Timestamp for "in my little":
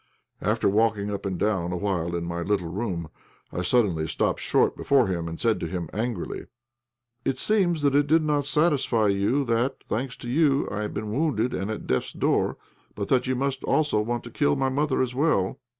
2.15-2.69